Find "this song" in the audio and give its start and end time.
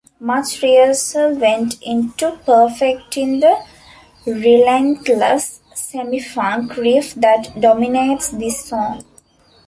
8.31-9.03